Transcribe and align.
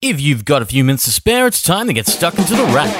If 0.00 0.20
you've 0.20 0.44
got 0.44 0.62
a 0.62 0.64
few 0.64 0.84
minutes 0.84 1.06
to 1.06 1.10
spare, 1.10 1.48
it's 1.48 1.60
time 1.60 1.88
to 1.88 1.92
get 1.92 2.06
stuck 2.06 2.38
into 2.38 2.54
the 2.54 2.62
wrap. 2.66 2.94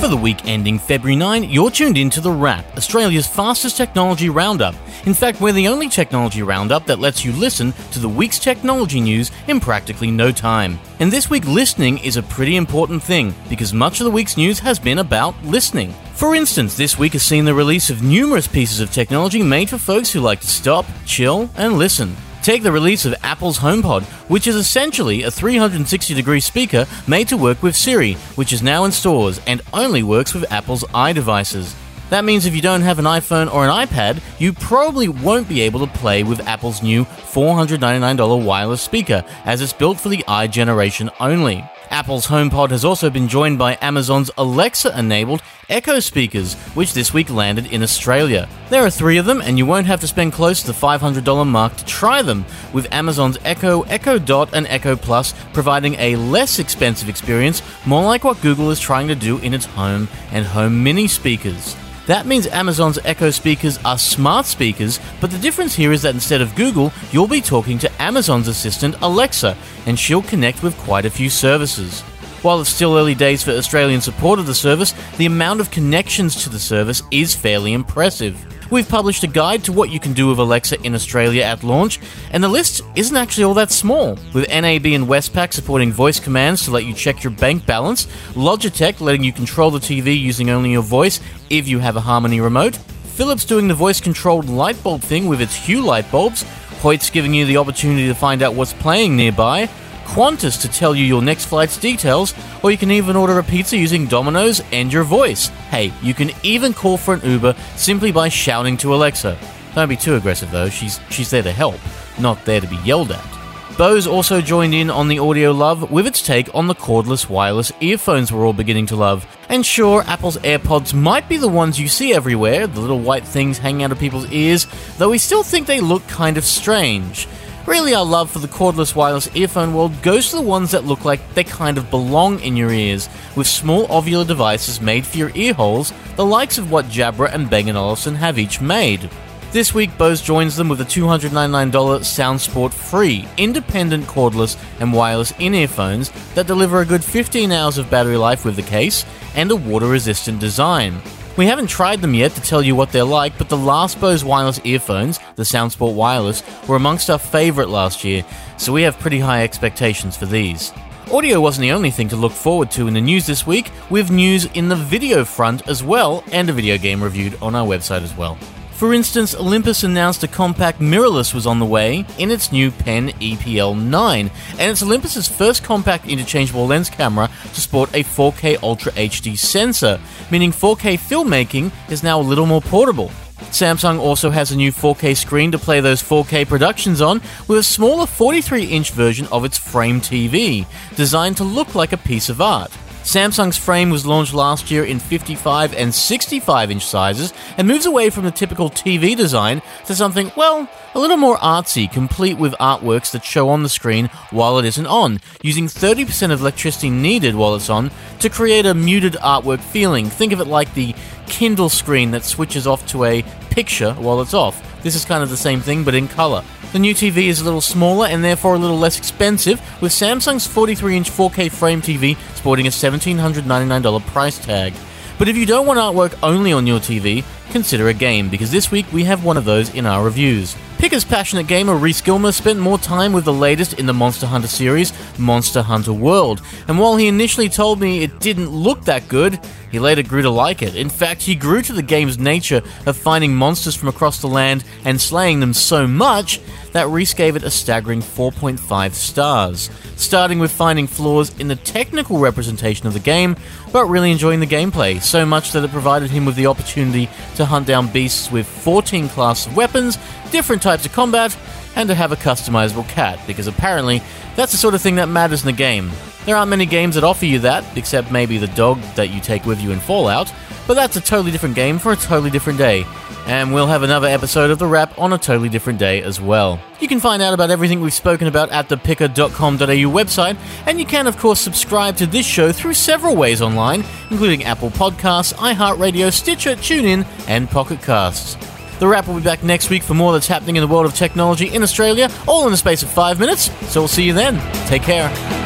For 0.00 0.06
the 0.06 0.16
week 0.16 0.46
ending 0.46 0.78
February 0.78 1.16
9, 1.16 1.50
you're 1.50 1.72
tuned 1.72 1.98
in 1.98 2.08
to 2.10 2.20
The 2.20 2.30
Wrap, 2.30 2.76
Australia's 2.76 3.26
fastest 3.26 3.76
technology 3.76 4.28
roundup. 4.28 4.76
In 5.06 5.14
fact, 5.14 5.40
we're 5.40 5.50
the 5.50 5.66
only 5.66 5.88
technology 5.88 6.40
roundup 6.44 6.86
that 6.86 7.00
lets 7.00 7.24
you 7.24 7.32
listen 7.32 7.72
to 7.90 7.98
the 7.98 8.08
week's 8.08 8.38
technology 8.38 9.00
news 9.00 9.32
in 9.48 9.58
practically 9.58 10.12
no 10.12 10.30
time. 10.30 10.78
And 11.00 11.12
this 11.12 11.28
week, 11.28 11.44
listening 11.44 11.98
is 11.98 12.16
a 12.16 12.22
pretty 12.22 12.54
important 12.54 13.02
thing 13.02 13.34
because 13.48 13.74
much 13.74 13.98
of 13.98 14.04
the 14.04 14.12
week's 14.12 14.36
news 14.36 14.60
has 14.60 14.78
been 14.78 14.98
about 15.00 15.34
listening. 15.42 15.92
For 16.14 16.36
instance, 16.36 16.76
this 16.76 16.96
week 16.96 17.14
has 17.14 17.24
seen 17.24 17.44
the 17.44 17.54
release 17.54 17.90
of 17.90 18.04
numerous 18.04 18.46
pieces 18.46 18.78
of 18.78 18.92
technology 18.92 19.42
made 19.42 19.68
for 19.68 19.78
folks 19.78 20.12
who 20.12 20.20
like 20.20 20.42
to 20.42 20.46
stop, 20.46 20.86
chill, 21.06 21.50
and 21.56 21.76
listen. 21.76 22.14
Take 22.46 22.62
the 22.62 22.70
release 22.70 23.04
of 23.04 23.16
Apple's 23.24 23.58
HomePod, 23.58 24.04
which 24.30 24.46
is 24.46 24.54
essentially 24.54 25.24
a 25.24 25.32
360 25.32 26.14
degree 26.14 26.38
speaker 26.38 26.86
made 27.08 27.26
to 27.26 27.36
work 27.36 27.60
with 27.60 27.74
Siri, 27.74 28.12
which 28.36 28.52
is 28.52 28.62
now 28.62 28.84
in 28.84 28.92
stores 28.92 29.40
and 29.48 29.60
only 29.72 30.04
works 30.04 30.32
with 30.32 30.52
Apple's 30.52 30.84
iDevices. 30.94 31.74
That 32.08 32.24
means 32.24 32.46
if 32.46 32.54
you 32.54 32.62
don't 32.62 32.82
have 32.82 33.00
an 33.00 33.04
iPhone 33.04 33.52
or 33.52 33.66
an 33.66 33.88
iPad, 33.88 34.20
you 34.38 34.52
probably 34.52 35.08
won't 35.08 35.48
be 35.48 35.60
able 35.62 35.84
to 35.84 35.92
play 35.92 36.22
with 36.22 36.38
Apple's 36.46 36.84
new 36.84 37.04
$499 37.04 38.44
wireless 38.44 38.80
speaker, 38.80 39.24
as 39.44 39.60
it's 39.60 39.72
built 39.72 39.98
for 39.98 40.08
the 40.08 40.24
iGeneration 40.28 41.12
only. 41.18 41.68
Apple's 41.90 42.26
HomePod 42.26 42.70
has 42.70 42.84
also 42.84 43.10
been 43.10 43.28
joined 43.28 43.58
by 43.58 43.78
Amazon's 43.80 44.30
Alexa 44.36 44.98
enabled 44.98 45.42
Echo 45.68 46.00
speakers, 46.00 46.54
which 46.74 46.94
this 46.94 47.12
week 47.12 47.30
landed 47.30 47.66
in 47.66 47.82
Australia. 47.82 48.48
There 48.70 48.84
are 48.84 48.90
three 48.90 49.18
of 49.18 49.26
them, 49.26 49.40
and 49.40 49.58
you 49.58 49.66
won't 49.66 49.86
have 49.86 50.00
to 50.00 50.06
spend 50.06 50.32
close 50.32 50.60
to 50.60 50.68
the 50.68 50.72
$500 50.72 51.46
mark 51.46 51.76
to 51.76 51.84
try 51.84 52.22
them, 52.22 52.44
with 52.72 52.92
Amazon's 52.92 53.38
Echo, 53.44 53.82
Echo 53.82 54.18
Dot, 54.18 54.50
and 54.52 54.66
Echo 54.66 54.96
Plus 54.96 55.34
providing 55.52 55.94
a 55.94 56.16
less 56.16 56.58
expensive 56.58 57.08
experience, 57.08 57.62
more 57.84 58.04
like 58.04 58.24
what 58.24 58.40
Google 58.42 58.70
is 58.70 58.80
trying 58.80 59.08
to 59.08 59.14
do 59.14 59.38
in 59.38 59.54
its 59.54 59.66
Home 59.66 60.08
and 60.32 60.46
Home 60.46 60.82
Mini 60.82 61.08
speakers. 61.08 61.76
That 62.06 62.24
means 62.26 62.46
Amazon's 62.46 63.00
Echo 63.04 63.30
speakers 63.30 63.78
are 63.84 63.98
smart 63.98 64.46
speakers, 64.46 65.00
but 65.20 65.32
the 65.32 65.38
difference 65.38 65.74
here 65.74 65.92
is 65.92 66.02
that 66.02 66.14
instead 66.14 66.40
of 66.40 66.54
Google, 66.54 66.92
you'll 67.10 67.26
be 67.26 67.40
talking 67.40 67.78
to 67.78 67.90
Amazon's 68.00 68.46
assistant 68.46 68.94
Alexa, 69.02 69.56
and 69.86 69.98
she'll 69.98 70.22
connect 70.22 70.62
with 70.62 70.76
quite 70.78 71.04
a 71.04 71.10
few 71.10 71.28
services. 71.28 72.04
While 72.46 72.60
it's 72.60 72.70
still 72.70 72.96
early 72.96 73.16
days 73.16 73.42
for 73.42 73.50
Australian 73.50 74.00
support 74.00 74.38
of 74.38 74.46
the 74.46 74.54
service, 74.54 74.94
the 75.16 75.26
amount 75.26 75.58
of 75.58 75.72
connections 75.72 76.44
to 76.44 76.48
the 76.48 76.60
service 76.60 77.02
is 77.10 77.34
fairly 77.34 77.72
impressive. 77.72 78.40
We've 78.70 78.88
published 78.88 79.24
a 79.24 79.26
guide 79.26 79.64
to 79.64 79.72
what 79.72 79.90
you 79.90 79.98
can 79.98 80.12
do 80.12 80.28
with 80.28 80.38
Alexa 80.38 80.80
in 80.82 80.94
Australia 80.94 81.42
at 81.42 81.64
launch, 81.64 81.98
and 82.30 82.44
the 82.44 82.48
list 82.48 82.82
isn't 82.94 83.16
actually 83.16 83.42
all 83.42 83.54
that 83.54 83.72
small. 83.72 84.16
With 84.32 84.48
NAB 84.48 84.86
and 84.86 85.08
Westpac 85.08 85.52
supporting 85.52 85.92
voice 85.92 86.20
commands 86.20 86.64
to 86.66 86.70
let 86.70 86.84
you 86.84 86.94
check 86.94 87.24
your 87.24 87.32
bank 87.32 87.66
balance, 87.66 88.06
Logitech 88.34 89.00
letting 89.00 89.24
you 89.24 89.32
control 89.32 89.72
the 89.72 89.80
TV 89.80 90.16
using 90.16 90.48
only 90.48 90.70
your 90.70 90.82
voice 90.82 91.18
if 91.50 91.66
you 91.66 91.80
have 91.80 91.96
a 91.96 92.00
Harmony 92.00 92.40
remote, 92.40 92.76
Philips 93.16 93.44
doing 93.44 93.66
the 93.66 93.74
voice 93.74 94.00
controlled 94.00 94.48
light 94.48 94.80
bulb 94.84 95.00
thing 95.00 95.26
with 95.26 95.40
its 95.40 95.56
Hue 95.56 95.80
light 95.80 96.08
bulbs, 96.12 96.44
Hoyts 96.80 97.10
giving 97.10 97.34
you 97.34 97.44
the 97.44 97.56
opportunity 97.56 98.06
to 98.06 98.14
find 98.14 98.40
out 98.40 98.54
what's 98.54 98.72
playing 98.74 99.16
nearby, 99.16 99.68
Qantas 100.06 100.60
to 100.62 100.68
tell 100.68 100.94
you 100.94 101.04
your 101.04 101.20
next 101.20 101.46
flight's 101.46 101.76
details, 101.76 102.34
or 102.62 102.70
you 102.70 102.78
can 102.78 102.90
even 102.90 103.16
order 103.16 103.38
a 103.38 103.42
pizza 103.42 103.76
using 103.76 104.06
Domino's 104.06 104.62
and 104.72 104.92
your 104.92 105.04
voice. 105.04 105.48
Hey, 105.70 105.92
you 106.02 106.14
can 106.14 106.30
even 106.42 106.72
call 106.72 106.96
for 106.96 107.14
an 107.14 107.20
Uber 107.22 107.54
simply 107.76 108.12
by 108.12 108.28
shouting 108.28 108.76
to 108.78 108.94
Alexa. 108.94 109.38
Don't 109.74 109.88
be 109.88 109.96
too 109.96 110.14
aggressive 110.14 110.50
though, 110.50 110.70
she's, 110.70 111.00
she's 111.10 111.30
there 111.30 111.42
to 111.42 111.52
help, 111.52 111.78
not 112.18 112.42
there 112.44 112.60
to 112.60 112.66
be 112.66 112.76
yelled 112.76 113.12
at. 113.12 113.36
Bose 113.76 114.06
also 114.06 114.40
joined 114.40 114.72
in 114.72 114.88
on 114.88 115.08
the 115.08 115.18
audio 115.18 115.52
love 115.52 115.90
with 115.90 116.06
its 116.06 116.22
take 116.22 116.54
on 116.54 116.66
the 116.66 116.74
cordless 116.74 117.28
wireless 117.28 117.70
earphones 117.80 118.32
we're 118.32 118.46
all 118.46 118.54
beginning 118.54 118.86
to 118.86 118.96
love. 118.96 119.26
And 119.50 119.66
sure, 119.66 120.02
Apple's 120.06 120.38
AirPods 120.38 120.94
might 120.94 121.28
be 121.28 121.36
the 121.36 121.46
ones 121.46 121.78
you 121.78 121.86
see 121.86 122.14
everywhere, 122.14 122.66
the 122.66 122.80
little 122.80 123.00
white 123.00 123.26
things 123.26 123.58
hanging 123.58 123.82
out 123.82 123.92
of 123.92 123.98
people's 123.98 124.30
ears, 124.32 124.66
though 124.96 125.10
we 125.10 125.18
still 125.18 125.42
think 125.42 125.66
they 125.66 125.80
look 125.80 126.06
kind 126.08 126.38
of 126.38 126.44
strange. 126.46 127.28
Really, 127.66 127.94
our 127.96 128.04
love 128.04 128.30
for 128.30 128.38
the 128.38 128.46
cordless 128.46 128.94
wireless 128.94 129.28
earphone 129.34 129.74
world 129.74 130.00
goes 130.00 130.30
to 130.30 130.36
the 130.36 130.42
ones 130.42 130.70
that 130.70 130.84
look 130.84 131.04
like 131.04 131.34
they 131.34 131.42
kind 131.42 131.76
of 131.78 131.90
belong 131.90 132.38
in 132.38 132.56
your 132.56 132.70
ears, 132.70 133.08
with 133.34 133.48
small 133.48 133.88
ovular 133.88 134.24
devices 134.24 134.80
made 134.80 135.04
for 135.04 135.18
your 135.18 135.32
ear 135.34 135.52
holes, 135.52 135.92
the 136.14 136.24
likes 136.24 136.58
of 136.58 136.70
what 136.70 136.84
Jabra 136.84 137.34
and 137.34 137.50
Bang 137.50 137.68
& 137.70 137.76
Olufsen 137.76 138.14
have 138.14 138.38
each 138.38 138.60
made. 138.60 139.10
This 139.50 139.74
week, 139.74 139.98
Bose 139.98 140.22
joins 140.22 140.54
them 140.54 140.68
with 140.68 140.80
a 140.80 140.84
$299 140.84 141.72
SoundSport 141.72 142.72
free, 142.72 143.26
independent 143.36 144.04
cordless 144.04 144.56
and 144.78 144.92
wireless 144.92 145.32
in 145.40 145.52
earphones 145.52 146.12
that 146.34 146.46
deliver 146.46 146.80
a 146.80 146.86
good 146.86 147.02
15 147.02 147.50
hours 147.50 147.78
of 147.78 147.90
battery 147.90 148.16
life 148.16 148.44
with 148.44 148.54
the 148.54 148.62
case 148.62 149.04
and 149.34 149.50
a 149.50 149.56
water 149.56 149.88
resistant 149.88 150.38
design. 150.38 151.02
We 151.36 151.44
haven't 151.44 151.66
tried 151.66 152.00
them 152.00 152.14
yet 152.14 152.32
to 152.32 152.40
tell 152.40 152.62
you 152.62 152.74
what 152.74 152.92
they're 152.92 153.04
like, 153.04 153.36
but 153.36 153.50
the 153.50 153.58
last 153.58 154.00
Bose 154.00 154.24
wireless 154.24 154.58
earphones, 154.64 155.18
the 155.34 155.42
SoundSport 155.42 155.94
Wireless, 155.94 156.42
were 156.66 156.76
amongst 156.76 157.10
our 157.10 157.18
favourite 157.18 157.68
last 157.68 158.04
year, 158.04 158.24
so 158.56 158.72
we 158.72 158.80
have 158.82 158.98
pretty 158.98 159.18
high 159.18 159.44
expectations 159.44 160.16
for 160.16 160.24
these. 160.24 160.72
Audio 161.12 161.38
wasn't 161.38 161.60
the 161.60 161.72
only 161.72 161.90
thing 161.90 162.08
to 162.08 162.16
look 162.16 162.32
forward 162.32 162.70
to 162.70 162.88
in 162.88 162.94
the 162.94 163.02
news 163.02 163.26
this 163.26 163.46
week, 163.46 163.70
with 163.90 164.10
news 164.10 164.46
in 164.54 164.70
the 164.70 164.76
video 164.76 165.26
front 165.26 165.68
as 165.68 165.84
well, 165.84 166.24
and 166.32 166.48
a 166.48 166.54
video 166.54 166.78
game 166.78 167.02
reviewed 167.02 167.36
on 167.42 167.54
our 167.54 167.66
website 167.66 168.02
as 168.02 168.16
well. 168.16 168.38
For 168.76 168.92
instance, 168.92 169.34
Olympus 169.34 169.84
announced 169.84 170.22
a 170.22 170.28
compact 170.28 170.80
mirrorless 170.80 171.32
was 171.32 171.46
on 171.46 171.60
the 171.60 171.64
way 171.64 172.04
in 172.18 172.30
its 172.30 172.52
new 172.52 172.70
Pen 172.70 173.08
EPL 173.20 173.74
9, 173.74 174.30
and 174.50 174.70
it's 174.70 174.82
Olympus's 174.82 175.26
first 175.26 175.64
compact 175.64 176.06
interchangeable 176.06 176.66
lens 176.66 176.90
camera 176.90 177.30
to 177.54 177.60
sport 177.62 177.88
a 177.94 178.04
4K 178.04 178.62
Ultra 178.62 178.92
HD 178.92 179.38
sensor, 179.38 179.98
meaning 180.30 180.52
4K 180.52 180.98
filmmaking 180.98 181.72
is 181.90 182.02
now 182.02 182.20
a 182.20 182.28
little 182.28 182.44
more 182.44 182.60
portable. 182.60 183.10
Samsung 183.50 183.98
also 183.98 184.28
has 184.28 184.52
a 184.52 184.56
new 184.56 184.70
4K 184.70 185.16
screen 185.16 185.50
to 185.52 185.58
play 185.58 185.80
those 185.80 186.02
4K 186.02 186.46
productions 186.46 187.00
on, 187.00 187.22
with 187.48 187.58
a 187.58 187.62
smaller 187.62 188.04
43 188.04 188.64
inch 188.64 188.90
version 188.90 189.26
of 189.32 189.46
its 189.46 189.56
Frame 189.56 190.02
TV, 190.02 190.66
designed 190.96 191.38
to 191.38 191.44
look 191.44 191.74
like 191.74 191.94
a 191.94 191.96
piece 191.96 192.28
of 192.28 192.42
art. 192.42 192.70
Samsung's 193.06 193.56
frame 193.56 193.90
was 193.90 194.04
launched 194.04 194.34
last 194.34 194.68
year 194.68 194.84
in 194.84 194.98
55 194.98 195.74
and 195.74 195.94
65 195.94 196.72
inch 196.72 196.84
sizes 196.84 197.32
and 197.56 197.68
moves 197.68 197.86
away 197.86 198.10
from 198.10 198.24
the 198.24 198.32
typical 198.32 198.68
TV 198.68 199.16
design 199.16 199.62
to 199.84 199.94
something, 199.94 200.32
well, 200.36 200.68
a 200.92 200.98
little 200.98 201.16
more 201.16 201.36
artsy, 201.36 201.90
complete 201.90 202.36
with 202.36 202.52
artworks 202.54 203.12
that 203.12 203.24
show 203.24 203.48
on 203.48 203.62
the 203.62 203.68
screen 203.68 204.06
while 204.30 204.58
it 204.58 204.64
isn't 204.64 204.88
on, 204.88 205.20
using 205.40 205.68
30% 205.68 206.32
of 206.32 206.40
electricity 206.40 206.90
needed 206.90 207.36
while 207.36 207.54
it's 207.54 207.70
on 207.70 207.92
to 208.18 208.28
create 208.28 208.66
a 208.66 208.74
muted 208.74 209.12
artwork 209.14 209.60
feeling. 209.60 210.06
Think 210.06 210.32
of 210.32 210.40
it 210.40 210.48
like 210.48 210.74
the 210.74 210.92
Kindle 211.28 211.68
screen 211.68 212.10
that 212.10 212.24
switches 212.24 212.66
off 212.66 212.84
to 212.88 213.04
a 213.04 213.22
picture 213.50 213.94
while 213.94 214.20
it's 214.20 214.34
off. 214.34 214.60
This 214.86 214.94
is 214.94 215.04
kind 215.04 215.24
of 215.24 215.30
the 215.30 215.36
same 215.36 215.60
thing, 215.60 215.82
but 215.82 215.96
in 215.96 216.06
color. 216.06 216.44
The 216.70 216.78
new 216.78 216.94
TV 216.94 217.26
is 217.26 217.40
a 217.40 217.44
little 217.44 217.60
smaller 217.60 218.06
and 218.06 218.22
therefore 218.22 218.54
a 218.54 218.58
little 218.58 218.78
less 218.78 218.98
expensive, 218.98 219.60
with 219.82 219.90
Samsung's 219.90 220.46
43 220.46 220.96
inch 220.96 221.10
4K 221.10 221.50
frame 221.50 221.82
TV 221.82 222.16
sporting 222.36 222.68
a 222.68 222.70
$1,799 222.70 224.06
price 224.06 224.38
tag. 224.38 224.74
But 225.18 225.26
if 225.26 225.36
you 225.36 225.44
don't 225.44 225.66
want 225.66 225.80
artwork 225.80 226.16
only 226.22 226.52
on 226.52 226.68
your 226.68 226.78
TV, 226.78 227.24
consider 227.50 227.88
a 227.88 227.94
game, 227.94 228.28
because 228.28 228.52
this 228.52 228.70
week 228.70 228.86
we 228.92 229.02
have 229.02 229.24
one 229.24 229.36
of 229.36 229.44
those 229.44 229.74
in 229.74 229.86
our 229.86 230.04
reviews. 230.04 230.54
Pickr's 230.78 231.06
passionate 231.06 231.46
gamer 231.46 231.74
Rhys 231.74 232.02
Gilmer 232.02 232.32
spent 232.32 232.58
more 232.58 232.76
time 232.76 233.14
with 233.14 233.24
the 233.24 233.32
latest 233.32 233.72
in 233.78 233.86
the 233.86 233.94
Monster 233.94 234.26
Hunter 234.26 234.46
series, 234.46 234.92
Monster 235.18 235.62
Hunter 235.62 235.94
World, 235.94 236.42
and 236.68 236.78
while 236.78 236.96
he 236.96 237.08
initially 237.08 237.48
told 237.48 237.80
me 237.80 238.02
it 238.02 238.20
didn't 238.20 238.50
look 238.50 238.84
that 238.84 239.08
good, 239.08 239.40
he 239.72 239.78
later 239.78 240.02
grew 240.02 240.20
to 240.20 240.28
like 240.28 240.60
it. 240.60 240.76
In 240.76 240.90
fact, 240.90 241.22
he 241.22 241.34
grew 241.34 241.62
to 241.62 241.72
the 241.72 241.82
game's 241.82 242.18
nature 242.18 242.62
of 242.84 242.96
finding 242.96 243.34
monsters 243.34 243.74
from 243.74 243.88
across 243.88 244.20
the 244.20 244.28
land 244.28 244.64
and 244.84 245.00
slaying 245.00 245.40
them 245.40 245.54
so 245.54 245.86
much 245.86 246.40
that 246.76 246.88
Rhys 246.88 247.14
gave 247.14 247.36
it 247.36 247.42
a 247.42 247.50
staggering 247.50 248.02
4.5 248.02 248.92
stars, 248.92 249.70
starting 249.96 250.38
with 250.38 250.52
finding 250.52 250.86
flaws 250.86 251.34
in 251.40 251.48
the 251.48 251.56
technical 251.56 252.18
representation 252.18 252.86
of 252.86 252.92
the 252.92 253.00
game, 253.00 253.34
but 253.72 253.86
really 253.86 254.10
enjoying 254.10 254.40
the 254.40 254.46
gameplay, 254.46 255.00
so 255.00 255.24
much 255.24 255.52
that 255.52 255.64
it 255.64 255.70
provided 255.70 256.10
him 256.10 256.26
with 256.26 256.36
the 256.36 256.46
opportunity 256.46 257.08
to 257.36 257.46
hunt 257.46 257.66
down 257.66 257.90
beasts 257.90 258.30
with 258.30 258.46
14 258.46 259.08
classes 259.08 259.46
of 259.46 259.56
weapons, 259.56 259.96
different 260.30 260.60
types 260.60 260.84
of 260.84 260.92
combat, 260.92 261.34
and 261.76 261.88
to 261.88 261.94
have 261.94 262.12
a 262.12 262.16
customizable 262.16 262.86
cat, 262.88 263.18
because 263.26 263.46
apparently 263.46 264.02
that's 264.34 264.52
the 264.52 264.58
sort 264.58 264.74
of 264.74 264.82
thing 264.82 264.96
that 264.96 265.08
matters 265.08 265.40
in 265.40 265.46
the 265.46 265.52
game. 265.52 265.90
There 266.26 266.36
aren't 266.36 266.50
many 266.50 266.66
games 266.66 266.96
that 266.96 267.04
offer 267.04 267.24
you 267.24 267.38
that, 267.38 267.64
except 267.74 268.12
maybe 268.12 268.36
the 268.36 268.48
dog 268.48 268.82
that 268.96 269.08
you 269.08 269.22
take 269.22 269.46
with 269.46 269.62
you 269.62 269.70
in 269.70 269.80
Fallout, 269.80 270.30
but 270.66 270.74
that's 270.74 270.96
a 270.96 271.00
totally 271.00 271.30
different 271.30 271.54
game 271.54 271.78
for 271.78 271.92
a 271.92 271.96
totally 271.96 272.30
different 272.30 272.58
day. 272.58 272.84
And 273.26 273.52
we'll 273.52 273.66
have 273.66 273.82
another 273.82 274.06
episode 274.06 274.50
of 274.50 274.58
The 274.58 274.66
Wrap 274.66 274.98
on 274.98 275.12
a 275.12 275.18
totally 275.18 275.48
different 275.48 275.78
day 275.78 276.02
as 276.02 276.20
well. 276.20 276.60
You 276.80 276.86
can 276.86 277.00
find 277.00 277.20
out 277.20 277.34
about 277.34 277.50
everything 277.50 277.80
we've 277.80 277.92
spoken 277.92 278.28
about 278.28 278.50
at 278.50 278.68
the 278.68 278.76
pickr.com.au 278.76 279.58
website, 279.64 280.36
and 280.66 280.78
you 280.78 280.86
can, 280.86 281.06
of 281.06 281.18
course, 281.18 281.40
subscribe 281.40 281.96
to 281.96 282.06
this 282.06 282.26
show 282.26 282.52
through 282.52 282.74
several 282.74 283.16
ways 283.16 283.42
online, 283.42 283.84
including 284.10 284.44
Apple 284.44 284.70
Podcasts, 284.70 285.34
iHeartRadio, 285.34 286.12
Stitcher, 286.12 286.54
TuneIn, 286.54 287.06
and 287.26 287.50
Pocket 287.50 287.82
Casts. 287.82 288.36
The 288.78 288.86
Wrap 288.86 289.06
will 289.06 289.14
be 289.14 289.22
back 289.22 289.42
next 289.42 289.70
week 289.70 289.82
for 289.82 289.94
more 289.94 290.12
that's 290.12 290.28
happening 290.28 290.56
in 290.56 290.60
the 290.60 290.68
world 290.68 290.84
of 290.84 290.94
technology 290.94 291.46
in 291.46 291.62
Australia, 291.62 292.10
all 292.28 292.44
in 292.44 292.50
the 292.50 292.58
space 292.58 292.82
of 292.82 292.90
five 292.90 293.18
minutes. 293.18 293.50
So 293.72 293.80
we'll 293.80 293.88
see 293.88 294.04
you 294.04 294.12
then. 294.12 294.38
Take 294.66 294.82
care. 294.82 295.45